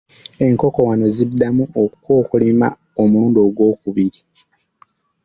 [0.45, 2.67] Enkoko wano ziddamu okukookolima
[3.01, 4.21] omulundi ogw'okubiri.